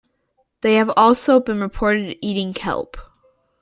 They 0.61 0.77
have 0.77 0.89
also 0.97 1.39
been 1.39 1.61
reported 1.61 2.17
eating 2.23 2.55
kelp. 2.55 2.97